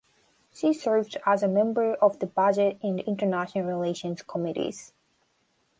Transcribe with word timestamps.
She 0.51 0.73
served 0.73 1.15
as 1.27 1.43
a 1.43 1.47
member 1.47 1.93
of 1.93 2.17
the 2.17 2.25
Budget 2.25 2.79
and 2.81 3.01
International 3.01 3.65
Relations 3.65 4.23
Committees. 4.23 4.93